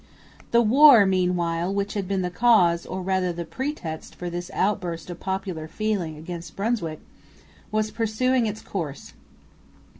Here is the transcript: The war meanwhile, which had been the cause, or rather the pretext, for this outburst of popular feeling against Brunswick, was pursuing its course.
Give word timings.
The 0.49 0.63
war 0.63 1.05
meanwhile, 1.05 1.71
which 1.71 1.93
had 1.93 2.07
been 2.07 2.23
the 2.23 2.31
cause, 2.31 2.87
or 2.87 3.03
rather 3.03 3.31
the 3.31 3.45
pretext, 3.45 4.15
for 4.15 4.31
this 4.31 4.49
outburst 4.51 5.11
of 5.11 5.19
popular 5.19 5.67
feeling 5.67 6.17
against 6.17 6.55
Brunswick, 6.55 6.99
was 7.71 7.91
pursuing 7.91 8.47
its 8.47 8.63
course. 8.63 9.13